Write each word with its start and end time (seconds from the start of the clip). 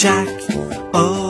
Jack. 0.00 0.28
Oh. 0.94 1.29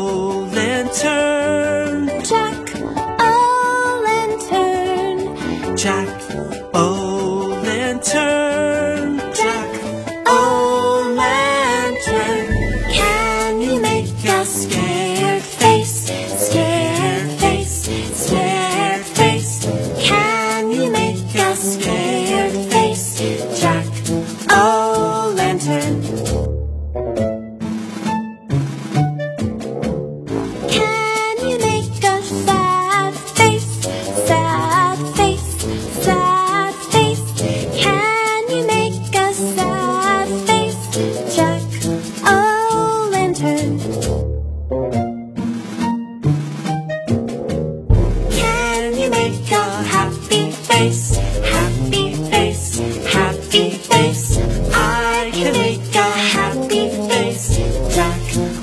your 49.50 49.58
happy 49.58 50.50
face, 50.52 51.16
happy 51.16 52.14
face, 52.30 52.78
happy 53.12 53.70
face. 53.70 54.38
I 54.72 55.30
can 55.34 55.52
make 55.52 55.94
a 55.94 56.10
happy 56.36 56.88
face 57.08 57.58
dark. 57.96 58.22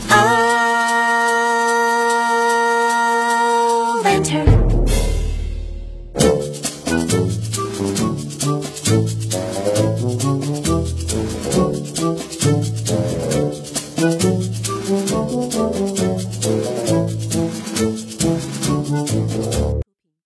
Oh, 0.10 0.82
lantern. 4.04 4.57